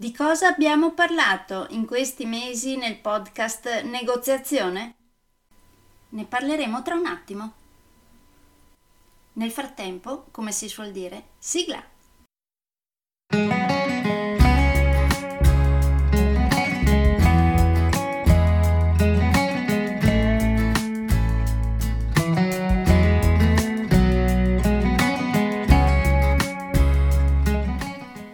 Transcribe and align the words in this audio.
Di 0.00 0.14
cosa 0.14 0.46
abbiamo 0.46 0.92
parlato 0.92 1.66
in 1.70 1.84
questi 1.84 2.24
mesi 2.24 2.76
nel 2.76 3.00
podcast 3.00 3.82
Negoziazione? 3.82 4.94
Ne 6.10 6.24
parleremo 6.24 6.82
tra 6.82 6.94
un 6.94 7.04
attimo. 7.04 7.52
Nel 9.32 9.50
frattempo, 9.50 10.26
come 10.30 10.52
si 10.52 10.68
suol 10.68 10.92
dire, 10.92 11.30
sigla! 11.38 11.82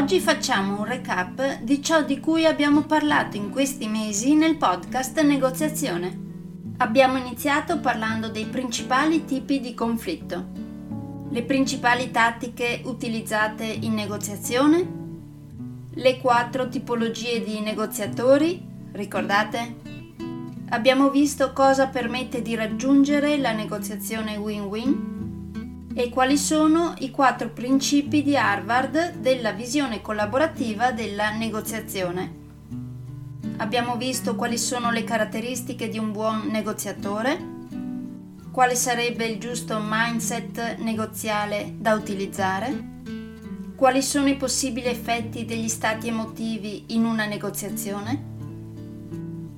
Oggi 0.00 0.18
facciamo 0.18 0.78
un 0.78 0.86
recap 0.86 1.60
di 1.60 1.82
ciò 1.82 2.02
di 2.02 2.20
cui 2.20 2.46
abbiamo 2.46 2.84
parlato 2.84 3.36
in 3.36 3.50
questi 3.50 3.86
mesi 3.86 4.34
nel 4.34 4.56
podcast 4.56 5.20
Negoziazione. 5.20 6.18
Abbiamo 6.78 7.18
iniziato 7.18 7.80
parlando 7.80 8.30
dei 8.30 8.46
principali 8.46 9.26
tipi 9.26 9.60
di 9.60 9.74
conflitto, 9.74 10.46
le 11.28 11.42
principali 11.42 12.10
tattiche 12.10 12.80
utilizzate 12.84 13.64
in 13.66 13.92
negoziazione, 13.92 14.88
le 15.92 16.18
quattro 16.18 16.70
tipologie 16.70 17.44
di 17.44 17.60
negoziatori, 17.60 18.66
ricordate? 18.92 19.76
Abbiamo 20.70 21.10
visto 21.10 21.52
cosa 21.52 21.88
permette 21.88 22.40
di 22.40 22.54
raggiungere 22.54 23.36
la 23.36 23.52
negoziazione 23.52 24.38
win-win 24.38 25.19
e 25.92 26.08
quali 26.08 26.38
sono 26.38 26.94
i 26.98 27.10
quattro 27.10 27.50
principi 27.50 28.22
di 28.22 28.36
Harvard 28.36 29.14
della 29.16 29.52
visione 29.52 30.00
collaborativa 30.00 30.92
della 30.92 31.30
negoziazione. 31.30 32.38
Abbiamo 33.56 33.96
visto 33.96 34.36
quali 34.36 34.56
sono 34.56 34.90
le 34.90 35.04
caratteristiche 35.04 35.88
di 35.88 35.98
un 35.98 36.12
buon 36.12 36.46
negoziatore, 36.50 37.58
quale 38.50 38.74
sarebbe 38.74 39.26
il 39.26 39.38
giusto 39.38 39.80
mindset 39.82 40.76
negoziale 40.78 41.74
da 41.76 41.94
utilizzare, 41.94 42.88
quali 43.76 44.02
sono 44.02 44.28
i 44.28 44.36
possibili 44.36 44.86
effetti 44.86 45.44
degli 45.44 45.68
stati 45.68 46.08
emotivi 46.08 46.84
in 46.88 47.04
una 47.04 47.26
negoziazione, 47.26 48.28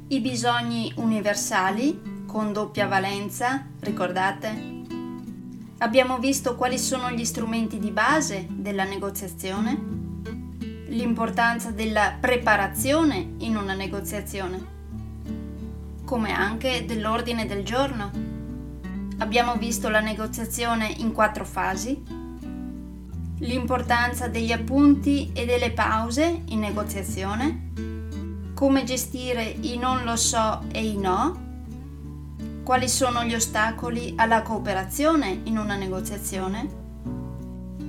i 0.08 0.20
bisogni 0.20 0.92
universali 0.96 2.24
con 2.26 2.52
doppia 2.52 2.86
valenza, 2.86 3.66
ricordate? 3.80 4.71
Abbiamo 5.82 6.18
visto 6.18 6.54
quali 6.54 6.78
sono 6.78 7.10
gli 7.10 7.24
strumenti 7.24 7.80
di 7.80 7.90
base 7.90 8.46
della 8.48 8.84
negoziazione, 8.84 9.76
l'importanza 10.86 11.72
della 11.72 12.18
preparazione 12.20 13.32
in 13.38 13.56
una 13.56 13.74
negoziazione, 13.74 14.64
come 16.04 16.32
anche 16.32 16.84
dell'ordine 16.86 17.46
del 17.46 17.64
giorno. 17.64 18.12
Abbiamo 19.18 19.56
visto 19.56 19.88
la 19.88 19.98
negoziazione 19.98 20.86
in 20.98 21.10
quattro 21.10 21.44
fasi, 21.44 22.00
l'importanza 23.38 24.28
degli 24.28 24.52
appunti 24.52 25.32
e 25.32 25.44
delle 25.46 25.72
pause 25.72 26.42
in 26.46 26.60
negoziazione, 26.60 27.72
come 28.54 28.84
gestire 28.84 29.42
i 29.42 29.76
non 29.78 30.04
lo 30.04 30.14
so 30.14 30.62
e 30.70 30.86
i 30.86 30.96
no 30.96 31.50
quali 32.62 32.88
sono 32.88 33.24
gli 33.24 33.34
ostacoli 33.34 34.14
alla 34.16 34.42
cooperazione 34.42 35.40
in 35.44 35.58
una 35.58 35.74
negoziazione? 35.74 36.80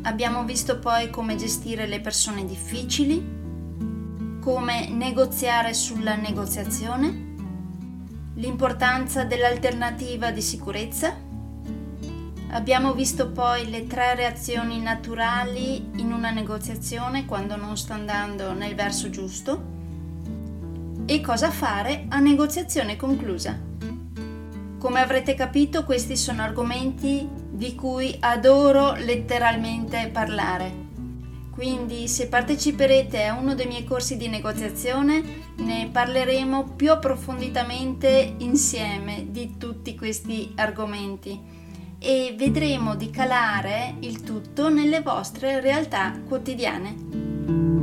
Abbiamo 0.04 0.44
visto 0.46 0.80
poi 0.80 1.10
come 1.10 1.36
gestire 1.36 1.86
le 1.86 2.02
persone 2.02 2.46
difficili, 2.46 3.42
come 4.42 4.90
negoziare 4.90 5.74
sulla 5.74 6.16
negoziazione, 6.16 7.32
l'importanza 8.36 9.24
dell'alternativa 9.24 10.32
di 10.32 10.42
sicurezza. 10.42 11.16
Abbiamo 12.50 12.94
visto 12.94 13.30
poi 13.30 13.70
le 13.70 13.86
tre 13.86 14.16
reazioni 14.16 14.82
naturali 14.82 15.92
in 15.98 16.12
una 16.12 16.32
negoziazione 16.32 17.26
quando 17.26 17.56
non 17.56 17.78
sta 17.78 17.94
andando 17.94 18.54
nel 18.54 18.76
verso 18.76 19.10
giusto 19.10 19.72
e 21.06 21.22
cosa 21.22 21.52
fare 21.52 22.06
a 22.10 22.20
negoziazione 22.20 22.96
conclusa. 22.96 23.72
Come 24.84 25.00
avrete 25.00 25.34
capito 25.34 25.86
questi 25.86 26.18
sono 26.18 26.42
argomenti 26.42 27.26
di 27.50 27.74
cui 27.74 28.14
adoro 28.20 28.96
letteralmente 28.96 30.10
parlare. 30.12 30.72
Quindi 31.52 32.10
se 32.10 32.28
parteciperete 32.28 33.24
a 33.24 33.34
uno 33.36 33.56
dei 33.56 33.68
miei 33.68 33.86
corsi 33.86 34.18
di 34.18 34.28
negoziazione 34.28 35.24
ne 35.60 35.88
parleremo 35.90 36.74
più 36.76 36.92
approfonditamente 36.92 38.36
insieme 38.40 39.28
di 39.30 39.56
tutti 39.58 39.96
questi 39.96 40.52
argomenti 40.56 41.40
e 41.98 42.36
vedremo 42.38 42.96
di 42.96 43.10
calare 43.10 43.96
il 44.00 44.22
tutto 44.22 44.68
nelle 44.68 45.00
vostre 45.00 45.62
realtà 45.62 46.12
quotidiane. 46.28 47.83